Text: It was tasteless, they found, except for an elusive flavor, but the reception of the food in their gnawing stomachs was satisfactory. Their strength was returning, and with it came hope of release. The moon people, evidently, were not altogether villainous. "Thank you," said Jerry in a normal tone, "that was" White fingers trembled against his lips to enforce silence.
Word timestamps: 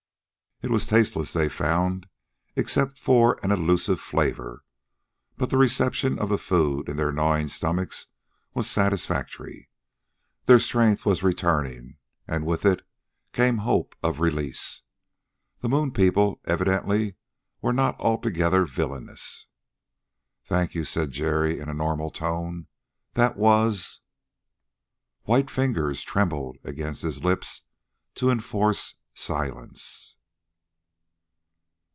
It 0.63 0.69
was 0.69 0.85
tasteless, 0.85 1.33
they 1.33 1.49
found, 1.49 2.07
except 2.55 2.99
for 2.99 3.39
an 3.41 3.49
elusive 3.49 3.99
flavor, 3.99 4.63
but 5.35 5.49
the 5.49 5.57
reception 5.57 6.19
of 6.19 6.29
the 6.29 6.37
food 6.37 6.87
in 6.87 6.97
their 6.97 7.11
gnawing 7.11 7.47
stomachs 7.47 8.09
was 8.53 8.69
satisfactory. 8.69 9.69
Their 10.45 10.59
strength 10.59 11.03
was 11.03 11.23
returning, 11.23 11.97
and 12.27 12.45
with 12.45 12.63
it 12.63 12.83
came 13.33 13.57
hope 13.65 13.95
of 14.03 14.19
release. 14.19 14.83
The 15.61 15.67
moon 15.69 15.89
people, 15.93 16.39
evidently, 16.45 17.15
were 17.63 17.73
not 17.73 17.99
altogether 17.99 18.65
villainous. 18.67 19.47
"Thank 20.43 20.75
you," 20.75 20.83
said 20.83 21.09
Jerry 21.09 21.57
in 21.57 21.69
a 21.69 21.73
normal 21.73 22.11
tone, 22.11 22.67
"that 23.15 23.35
was" 23.35 24.01
White 25.23 25.49
fingers 25.49 26.03
trembled 26.03 26.57
against 26.63 27.01
his 27.01 27.23
lips 27.23 27.63
to 28.13 28.29
enforce 28.29 28.99
silence. 29.15 30.17